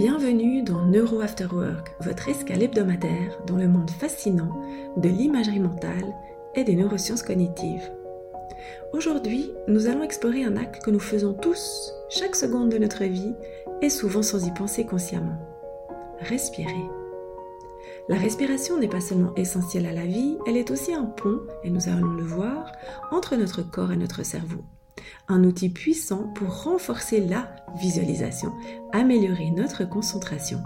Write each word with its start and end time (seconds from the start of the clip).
Bienvenue 0.00 0.62
dans 0.62 0.86
Neuro 0.86 1.20
After 1.20 1.48
votre 2.00 2.28
escale 2.30 2.62
hebdomadaire 2.62 3.38
dans 3.46 3.56
le 3.56 3.68
monde 3.68 3.90
fascinant 3.90 4.64
de 4.96 5.10
l'imagerie 5.10 5.60
mentale 5.60 6.14
et 6.54 6.64
des 6.64 6.74
neurosciences 6.74 7.22
cognitives. 7.22 7.92
Aujourd'hui, 8.94 9.50
nous 9.68 9.88
allons 9.88 10.02
explorer 10.02 10.42
un 10.42 10.56
acte 10.56 10.82
que 10.82 10.90
nous 10.90 11.00
faisons 11.00 11.34
tous, 11.34 11.92
chaque 12.08 12.34
seconde 12.34 12.70
de 12.70 12.78
notre 12.78 13.04
vie, 13.04 13.34
et 13.82 13.90
souvent 13.90 14.22
sans 14.22 14.46
y 14.46 14.50
penser 14.52 14.86
consciemment. 14.86 15.36
Respirer. 16.20 16.86
La 18.08 18.16
respiration 18.16 18.78
n'est 18.78 18.88
pas 18.88 19.02
seulement 19.02 19.34
essentielle 19.34 19.84
à 19.84 19.92
la 19.92 20.06
vie, 20.06 20.38
elle 20.46 20.56
est 20.56 20.70
aussi 20.70 20.94
un 20.94 21.04
pont, 21.04 21.40
et 21.62 21.68
nous 21.68 21.90
allons 21.90 22.14
le 22.14 22.24
voir, 22.24 22.72
entre 23.10 23.36
notre 23.36 23.60
corps 23.60 23.92
et 23.92 23.98
notre 23.98 24.24
cerveau 24.24 24.64
un 25.28 25.44
outil 25.44 25.68
puissant 25.68 26.28
pour 26.34 26.64
renforcer 26.64 27.20
la 27.20 27.54
visualisation, 27.76 28.52
améliorer 28.92 29.50
notre 29.50 29.84
concentration 29.84 30.62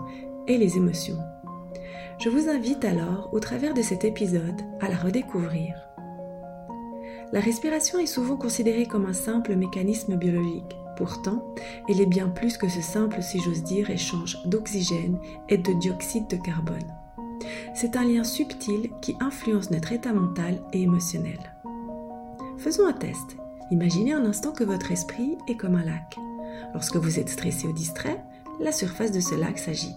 et 0.46 0.58
les 0.58 0.76
émotions. 0.76 1.18
Je 2.18 2.28
vous 2.28 2.48
invite 2.48 2.84
alors, 2.84 3.30
au 3.32 3.40
travers 3.40 3.74
de 3.74 3.82
cet 3.82 4.04
épisode, 4.04 4.62
à 4.80 4.88
la 4.88 4.96
redécouvrir. 4.96 5.74
La 7.32 7.40
respiration 7.40 7.98
est 7.98 8.06
souvent 8.06 8.36
considérée 8.36 8.86
comme 8.86 9.06
un 9.06 9.12
simple 9.12 9.56
mécanisme 9.56 10.16
biologique. 10.16 10.76
Pourtant, 10.96 11.54
elle 11.88 12.00
est 12.00 12.06
bien 12.06 12.28
plus 12.28 12.56
que 12.56 12.68
ce 12.68 12.80
simple, 12.80 13.20
si 13.22 13.40
j'ose 13.40 13.64
dire, 13.64 13.90
échange 13.90 14.38
d'oxygène 14.46 15.18
et 15.48 15.58
de 15.58 15.72
dioxyde 15.72 16.28
de 16.28 16.36
carbone. 16.36 16.94
C'est 17.74 17.96
un 17.96 18.04
lien 18.04 18.22
subtil 18.22 18.90
qui 19.02 19.16
influence 19.20 19.70
notre 19.70 19.92
état 19.92 20.12
mental 20.12 20.62
et 20.72 20.82
émotionnel. 20.82 21.38
Faisons 22.56 22.86
un 22.86 22.92
test 22.92 23.36
Imaginez 23.70 24.12
un 24.12 24.24
instant 24.24 24.52
que 24.52 24.64
votre 24.64 24.92
esprit 24.92 25.38
est 25.48 25.56
comme 25.56 25.74
un 25.76 25.84
lac. 25.84 26.16
Lorsque 26.74 26.96
vous 26.96 27.18
êtes 27.18 27.30
stressé 27.30 27.66
ou 27.66 27.72
distrait, 27.72 28.22
la 28.60 28.72
surface 28.72 29.10
de 29.10 29.20
ce 29.20 29.34
lac 29.34 29.58
s'agite, 29.58 29.94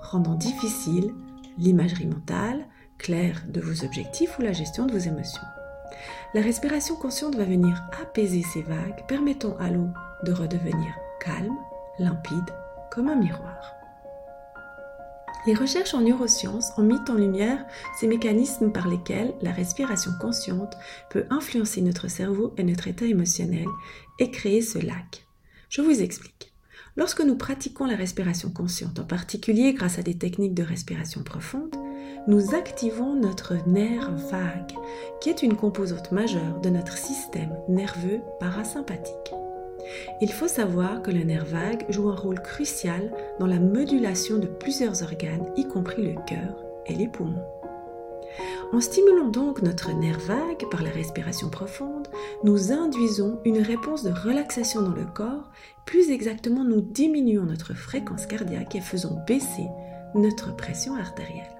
rendant 0.00 0.34
difficile 0.34 1.12
l'imagerie 1.58 2.06
mentale, 2.06 2.66
claire 2.98 3.42
de 3.48 3.60
vos 3.60 3.84
objectifs 3.84 4.38
ou 4.38 4.42
la 4.42 4.52
gestion 4.52 4.86
de 4.86 4.92
vos 4.92 4.98
émotions. 4.98 5.42
La 6.34 6.42
respiration 6.42 6.96
consciente 6.96 7.36
va 7.36 7.44
venir 7.44 7.82
apaiser 8.02 8.42
ces 8.42 8.62
vagues, 8.62 9.06
permettant 9.08 9.56
à 9.58 9.70
l'eau 9.70 9.88
de 10.24 10.32
redevenir 10.32 10.94
calme, 11.20 11.56
limpide, 11.98 12.50
comme 12.90 13.08
un 13.08 13.16
miroir. 13.16 13.75
Les 15.46 15.54
recherches 15.54 15.94
en 15.94 16.00
neurosciences 16.00 16.72
ont 16.76 16.82
mis 16.82 16.98
en 17.08 17.14
lumière 17.14 17.64
ces 18.00 18.08
mécanismes 18.08 18.72
par 18.72 18.88
lesquels 18.88 19.32
la 19.42 19.52
respiration 19.52 20.10
consciente 20.20 20.74
peut 21.08 21.24
influencer 21.30 21.82
notre 21.82 22.08
cerveau 22.08 22.52
et 22.56 22.64
notre 22.64 22.88
état 22.88 23.04
émotionnel 23.04 23.68
et 24.18 24.32
créer 24.32 24.60
ce 24.60 24.78
lac. 24.78 25.24
Je 25.68 25.82
vous 25.82 26.02
explique. 26.02 26.52
Lorsque 26.96 27.20
nous 27.20 27.36
pratiquons 27.36 27.84
la 27.84 27.94
respiration 27.94 28.50
consciente, 28.50 28.98
en 28.98 29.04
particulier 29.04 29.72
grâce 29.72 30.00
à 30.00 30.02
des 30.02 30.18
techniques 30.18 30.54
de 30.54 30.64
respiration 30.64 31.22
profonde, 31.22 31.76
nous 32.26 32.54
activons 32.56 33.14
notre 33.14 33.54
nerf 33.68 34.10
vague, 34.10 34.74
qui 35.20 35.28
est 35.28 35.44
une 35.44 35.56
composante 35.56 36.10
majeure 36.10 36.60
de 36.60 36.70
notre 36.70 36.96
système 36.96 37.56
nerveux 37.68 38.20
parasympathique. 38.40 39.45
Il 40.20 40.32
faut 40.32 40.48
savoir 40.48 41.02
que 41.02 41.10
le 41.10 41.24
nerf 41.24 41.44
vague 41.44 41.84
joue 41.88 42.08
un 42.08 42.16
rôle 42.16 42.40
crucial 42.40 43.12
dans 43.38 43.46
la 43.46 43.60
modulation 43.60 44.38
de 44.38 44.46
plusieurs 44.46 45.02
organes, 45.02 45.50
y 45.56 45.66
compris 45.66 46.02
le 46.02 46.14
cœur 46.26 46.56
et 46.86 46.94
les 46.94 47.08
poumons. 47.08 47.44
En 48.72 48.80
stimulant 48.80 49.28
donc 49.28 49.62
notre 49.62 49.92
nerf 49.92 50.18
vague 50.18 50.68
par 50.70 50.82
la 50.82 50.90
respiration 50.90 51.48
profonde, 51.48 52.08
nous 52.42 52.72
induisons 52.72 53.40
une 53.44 53.60
réponse 53.60 54.02
de 54.02 54.10
relaxation 54.10 54.82
dans 54.82 54.94
le 54.94 55.06
corps, 55.06 55.50
plus 55.84 56.10
exactement 56.10 56.64
nous 56.64 56.80
diminuons 56.80 57.44
notre 57.44 57.74
fréquence 57.74 58.26
cardiaque 58.26 58.74
et 58.74 58.80
faisons 58.80 59.18
baisser 59.26 59.66
notre 60.14 60.54
pression 60.56 60.96
artérielle. 60.96 61.55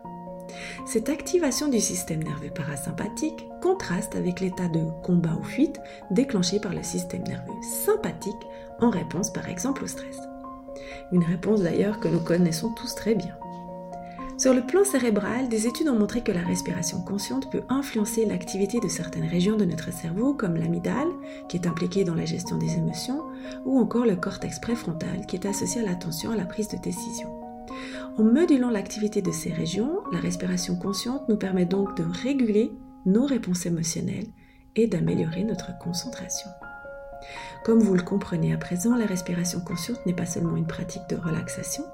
Cette 0.86 1.08
activation 1.08 1.68
du 1.68 1.80
système 1.80 2.22
nerveux 2.22 2.50
parasympathique 2.50 3.46
contraste 3.62 4.14
avec 4.16 4.40
l'état 4.40 4.68
de 4.68 4.84
combat 5.02 5.36
ou 5.41 5.44
fuite 5.44 5.81
déclenché 6.10 6.60
par 6.60 6.72
le 6.72 6.82
système 6.82 7.22
nerveux 7.22 7.60
sympathique 7.84 8.34
en 8.81 8.91
réponse 8.91 9.32
par 9.32 9.48
exemple 9.48 9.84
au 9.84 9.86
stress. 9.86 10.19
Une 11.12 11.25
réponse 11.25 11.62
d'ailleurs 11.62 12.00
que 12.00 12.08
nous 12.08 12.20
connaissons 12.20 12.72
tous 12.72 12.94
très 12.94 13.14
bien. 13.14 13.36
Sur 14.38 14.53
le 14.53 14.60
plan 14.60 14.84
cérébral, 14.84 15.48
des 15.48 15.66
études 15.66 15.88
ont 15.88 15.98
montré 15.98 16.20
que 16.20 16.31
la 16.31 16.42
respiration 16.42 17.00
consciente 17.00 17.50
peut 17.50 17.62
influencer 17.70 18.26
l'activité 18.26 18.81
de 18.81 18.88
certaines 18.88 19.26
régions 19.26 19.56
de 19.56 19.64
notre 19.64 19.91
cerveau, 19.91 20.34
comme 20.34 20.56
l'amygdale, 20.56 21.08
qui 21.48 21.56
est 21.56 21.66
impliquée 21.66 22.04
dans 22.04 22.14
la 22.14 22.26
gestion 22.26 22.58
des 22.58 22.75
émotions, 22.75 23.22
ou 23.64 23.78
encore 23.78 24.04
le 24.04 24.16
cortex 24.16 24.58
préfrontal, 24.58 25.25
qui 25.26 25.36
est 25.36 25.47
associé 25.47 25.81
à 25.81 25.84
l'attention 25.86 26.32
à 26.32 26.36
la 26.36 26.44
prise 26.44 26.69
de 26.69 26.76
décision. 26.76 27.35
En 28.19 28.22
modulant 28.22 28.71
l'activité 28.71 29.21
de 29.21 29.31
ces 29.31 29.53
régions, 29.53 30.03
la 30.10 30.19
respiration 30.19 30.77
consciente 30.77 31.28
nous 31.28 31.37
permet 31.37 31.66
donc 31.66 31.97
de 31.99 32.04
réguler 32.22 32.72
nos 33.04 33.27
réponses 33.27 33.66
émotionnelles 33.66 34.28
et 34.75 34.87
d'améliorer 34.87 35.44
notre 35.44 35.77
concentration. 35.78 36.49
Comme 37.62 37.81
vous 37.81 37.94
le 37.94 38.03
comprenez 38.03 38.55
à 38.55 38.56
présent, 38.56 38.97
la 38.97 39.05
respiration 39.05 39.60
consciente 39.60 40.05
n'est 40.06 40.15
pas 40.15 40.25
seulement 40.25 40.56
une 40.56 40.66
pratique 40.66 41.06
de 41.10 41.16
relaxation, 41.16 41.84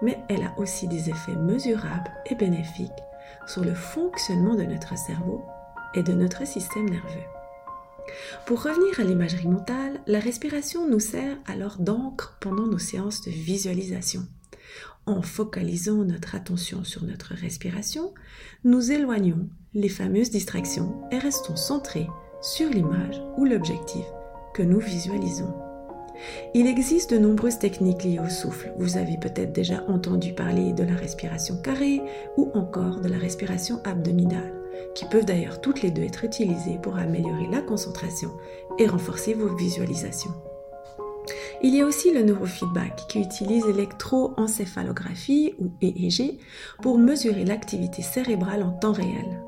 mais 0.00 0.18
elle 0.28 0.44
a 0.44 0.54
aussi 0.58 0.86
des 0.86 1.10
effets 1.10 1.34
mesurables 1.34 2.10
et 2.26 2.36
bénéfiques 2.36 2.90
sur 3.48 3.64
le 3.64 3.74
fonctionnement 3.74 4.54
de 4.54 4.62
notre 4.62 4.96
cerveau 4.96 5.44
et 5.94 6.04
de 6.04 6.12
notre 6.12 6.46
système 6.46 6.88
nerveux. 6.88 7.26
Pour 8.46 8.62
revenir 8.62 9.00
à 9.00 9.02
l'imagerie 9.02 9.48
mentale, 9.48 10.00
la 10.06 10.20
respiration 10.20 10.88
nous 10.88 11.00
sert 11.00 11.36
alors 11.46 11.78
d'encre 11.78 12.36
pendant 12.40 12.66
nos 12.66 12.78
séances 12.78 13.22
de 13.22 13.30
visualisation. 13.30 14.22
En 15.06 15.20
focalisant 15.22 16.04
notre 16.04 16.34
attention 16.34 16.82
sur 16.84 17.04
notre 17.04 17.34
respiration, 17.34 18.14
nous 18.64 18.90
éloignons 18.90 19.48
les 19.74 19.88
fameuses 19.88 20.30
distractions 20.30 21.02
et 21.10 21.18
restons 21.18 21.56
centrés 21.56 22.08
sur 22.40 22.70
l'image 22.70 23.20
ou 23.36 23.44
l'objectif 23.44 24.04
que 24.54 24.62
nous 24.62 24.80
visualisons. 24.80 25.52
Il 26.54 26.66
existe 26.66 27.12
de 27.12 27.18
nombreuses 27.18 27.58
techniques 27.58 28.04
liées 28.04 28.20
au 28.20 28.28
souffle. 28.28 28.72
Vous 28.78 28.96
avez 28.96 29.16
peut-être 29.18 29.52
déjà 29.52 29.82
entendu 29.88 30.32
parler 30.32 30.72
de 30.72 30.84
la 30.84 30.94
respiration 30.94 31.56
carrée 31.60 32.00
ou 32.36 32.50
encore 32.54 33.00
de 33.00 33.08
la 33.08 33.18
respiration 33.18 33.80
abdominale, 33.84 34.54
qui 34.94 35.04
peuvent 35.06 35.24
d'ailleurs 35.24 35.60
toutes 35.60 35.82
les 35.82 35.90
deux 35.90 36.02
être 36.02 36.24
utilisées 36.24 36.78
pour 36.82 36.96
améliorer 36.96 37.48
la 37.50 37.60
concentration 37.60 38.30
et 38.78 38.86
renforcer 38.86 39.34
vos 39.34 39.54
visualisations. 39.54 40.32
Il 41.66 41.74
y 41.74 41.80
a 41.80 41.86
aussi 41.86 42.12
le 42.12 42.22
neurofeedback 42.22 43.06
qui 43.08 43.20
utilise 43.20 43.64
l'électroencéphalographie 43.64 45.54
ou 45.58 45.70
EEG 45.80 46.38
pour 46.82 46.98
mesurer 46.98 47.46
l'activité 47.46 48.02
cérébrale 48.02 48.62
en 48.62 48.72
temps 48.72 48.92
réel. 48.92 49.42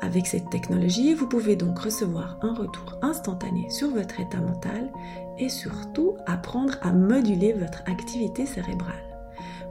Avec 0.00 0.26
cette 0.26 0.48
technologie, 0.48 1.12
vous 1.12 1.28
pouvez 1.28 1.56
donc 1.56 1.78
recevoir 1.78 2.38
un 2.40 2.54
retour 2.54 2.98
instantané 3.02 3.68
sur 3.68 3.90
votre 3.90 4.18
état 4.20 4.40
mental 4.40 4.90
et 5.38 5.50
surtout 5.50 6.16
apprendre 6.26 6.78
à 6.80 6.94
moduler 6.94 7.52
votre 7.52 7.82
activité 7.84 8.46
cérébrale. 8.46 9.04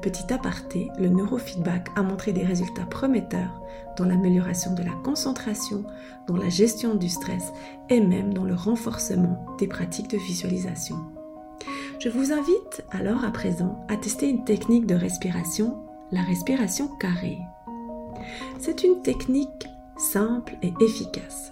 Petit 0.04 0.32
aparté, 0.32 0.90
le 1.00 1.10
neurofeedback 1.10 1.88
a 1.96 2.04
montré 2.04 2.34
des 2.34 2.46
résultats 2.46 2.86
prometteurs 2.86 3.64
dans 3.98 4.06
l'amélioration 4.06 4.76
de 4.76 4.84
la 4.84 4.94
concentration, 5.04 5.84
dans 6.28 6.38
la 6.38 6.50
gestion 6.50 6.94
du 6.94 7.10
stress 7.10 7.52
et 7.90 8.00
même 8.00 8.32
dans 8.32 8.46
le 8.46 8.54
renforcement 8.54 9.44
des 9.58 9.68
pratiques 9.68 10.12
de 10.12 10.18
visualisation. 10.20 11.19
Je 12.00 12.08
vous 12.08 12.32
invite 12.32 12.86
alors 12.92 13.26
à 13.26 13.32
présent 13.32 13.86
à 13.90 13.98
tester 13.98 14.30
une 14.30 14.46
technique 14.46 14.86
de 14.86 14.96
respiration, 14.96 15.84
la 16.14 16.22
respiration 16.22 16.88
carrée. 16.96 17.40
C'est 18.58 18.86
une 18.86 19.02
technique 19.02 19.68
simple 19.98 20.54
et 20.62 20.72
efficace. 20.80 21.52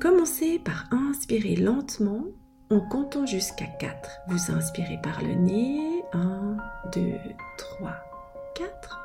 Commencez 0.00 0.58
par 0.58 0.86
inspirer 0.90 1.56
lentement 1.56 2.22
en 2.70 2.80
comptant 2.80 3.26
jusqu'à 3.26 3.66
4. 3.66 4.10
Vous 4.28 4.50
inspirez 4.50 4.98
par 5.02 5.22
le 5.22 5.34
nez. 5.34 6.02
1, 6.14 6.56
2, 6.94 7.12
3, 7.58 7.92
4. 8.54 9.00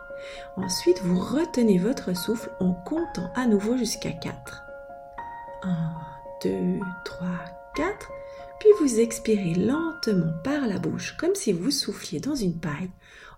Ensuite, 0.56 1.02
vous 1.02 1.20
retenez 1.20 1.80
votre 1.80 2.16
souffle 2.16 2.50
en 2.62 2.72
comptant 2.72 3.30
à 3.36 3.46
nouveau 3.46 3.76
jusqu'à 3.76 4.12
4. 4.12 4.64
1, 5.64 5.70
2, 6.46 6.80
3, 7.04 7.28
4 7.76 8.12
puis 8.62 8.70
vous 8.80 9.00
expirez 9.00 9.56
lentement 9.56 10.34
par 10.44 10.68
la 10.68 10.78
bouche 10.78 11.18
comme 11.18 11.34
si 11.34 11.52
vous 11.52 11.72
souffliez 11.72 12.20
dans 12.20 12.36
une 12.36 12.60
paille 12.60 12.92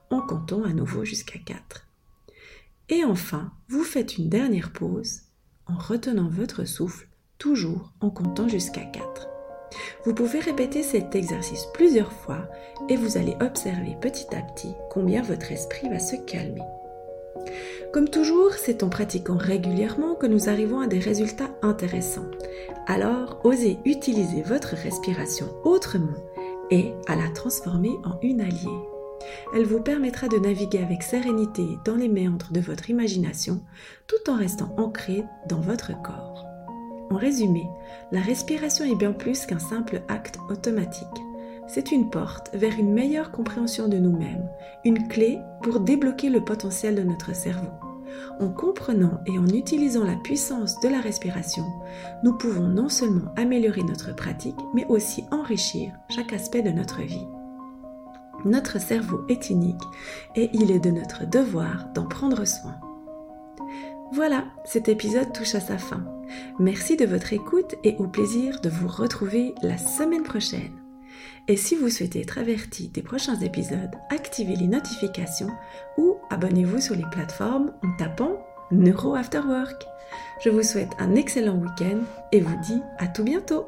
en 0.09 0.19
comptant 0.19 0.65
à 0.65 0.73
nouveau 0.73 1.05
jusqu'à 1.05 1.39
4. 1.39 1.87
Et 2.89 3.05
enfin, 3.05 3.53
vous 3.69 3.85
faites 3.85 4.17
une 4.17 4.27
dernière 4.27 4.73
pause 4.73 5.21
en 5.65 5.77
retenant 5.77 6.27
votre 6.27 6.65
souffle 6.65 7.07
toujours 7.37 7.93
en 8.01 8.09
comptant 8.09 8.49
jusqu'à 8.49 8.83
4. 8.83 9.29
Vous 10.03 10.13
pouvez 10.13 10.41
répéter 10.41 10.83
cet 10.83 11.15
exercice 11.15 11.67
plusieurs 11.73 12.11
fois 12.11 12.49
et 12.89 12.97
vous 12.97 13.15
allez 13.15 13.37
observer 13.39 13.95
petit 14.01 14.27
à 14.35 14.41
petit 14.41 14.73
combien 14.91 15.21
votre 15.21 15.53
esprit 15.53 15.87
va 15.87 15.99
se 15.99 16.17
calmer. 16.17 16.65
Comme 17.91 18.09
toujours, 18.09 18.53
c'est 18.53 18.83
en 18.83 18.89
pratiquant 18.89 19.37
régulièrement 19.37 20.15
que 20.15 20.27
nous 20.27 20.49
arrivons 20.49 20.79
à 20.79 20.87
des 20.87 20.99
résultats 20.99 21.49
intéressants. 21.61 22.29
Alors, 22.87 23.39
osez 23.43 23.77
utiliser 23.85 24.41
votre 24.41 24.75
respiration 24.75 25.47
autrement 25.63 26.17
et 26.71 26.93
à 27.07 27.15
la 27.15 27.29
transformer 27.29 27.91
en 28.03 28.19
une 28.21 28.41
alliée. 28.41 28.79
Elle 29.55 29.65
vous 29.65 29.81
permettra 29.81 30.27
de 30.27 30.37
naviguer 30.37 30.79
avec 30.79 31.03
sérénité 31.03 31.63
dans 31.85 31.95
les 31.95 32.09
méandres 32.09 32.51
de 32.51 32.59
votre 32.59 32.89
imagination 32.89 33.61
tout 34.07 34.29
en 34.29 34.35
restant 34.35 34.73
ancré 34.77 35.23
dans 35.47 35.61
votre 35.61 35.91
corps. 36.01 36.45
En 37.09 37.15
résumé, 37.15 37.63
la 38.11 38.21
respiration 38.21 38.85
est 38.85 38.95
bien 38.95 39.11
plus 39.11 39.45
qu'un 39.45 39.59
simple 39.59 40.01
acte 40.07 40.39
automatique. 40.49 41.07
C'est 41.67 41.91
une 41.91 42.09
porte 42.09 42.49
vers 42.53 42.77
une 42.77 42.93
meilleure 42.93 43.31
compréhension 43.31 43.87
de 43.87 43.97
nous-mêmes, 43.97 44.49
une 44.83 45.07
clé 45.07 45.39
pour 45.61 45.79
débloquer 45.79 46.29
le 46.29 46.43
potentiel 46.43 46.95
de 46.95 47.03
notre 47.03 47.35
cerveau. 47.35 47.71
En 48.39 48.49
comprenant 48.49 49.21
et 49.25 49.37
en 49.37 49.47
utilisant 49.47 50.03
la 50.03 50.15
puissance 50.15 50.79
de 50.81 50.89
la 50.89 50.99
respiration, 50.99 51.65
nous 52.23 52.33
pouvons 52.33 52.67
non 52.67 52.89
seulement 52.89 53.31
améliorer 53.35 53.83
notre 53.83 54.15
pratique, 54.15 54.59
mais 54.73 54.85
aussi 54.87 55.23
enrichir 55.31 55.93
chaque 56.09 56.33
aspect 56.33 56.61
de 56.61 56.71
notre 56.71 57.01
vie. 57.01 57.27
Notre 58.45 58.79
cerveau 58.79 59.21
est 59.29 59.49
unique 59.49 59.81
et 60.35 60.49
il 60.53 60.71
est 60.71 60.79
de 60.79 60.91
notre 60.91 61.25
devoir 61.25 61.87
d'en 61.93 62.05
prendre 62.05 62.45
soin. 62.45 62.75
Voilà, 64.11 64.45
cet 64.65 64.89
épisode 64.89 65.33
touche 65.33 65.55
à 65.55 65.59
sa 65.59 65.77
fin. 65.77 66.03
Merci 66.59 66.97
de 66.97 67.05
votre 67.05 67.33
écoute 67.33 67.75
et 67.83 67.95
au 67.97 68.07
plaisir 68.07 68.59
de 68.61 68.69
vous 68.69 68.87
retrouver 68.87 69.55
la 69.61 69.77
semaine 69.77 70.23
prochaine. 70.23 70.82
Et 71.47 71.57
si 71.57 71.75
vous 71.75 71.89
souhaitez 71.89 72.21
être 72.21 72.37
averti 72.37 72.87
des 72.87 73.01
prochains 73.01 73.39
épisodes, 73.39 73.91
activez 74.09 74.55
les 74.55 74.67
notifications 74.67 75.51
ou 75.97 76.17
abonnez-vous 76.29 76.79
sur 76.79 76.95
les 76.95 77.05
plateformes 77.11 77.73
en 77.83 77.97
tapant 77.97 78.45
Neuro 78.71 79.15
After 79.15 79.39
Work. 79.39 79.85
Je 80.43 80.49
vous 80.49 80.63
souhaite 80.63 80.91
un 80.99 81.15
excellent 81.15 81.57
week-end 81.57 81.99
et 82.31 82.39
vous 82.39 82.55
dis 82.61 82.81
à 82.97 83.07
tout 83.07 83.23
bientôt 83.23 83.67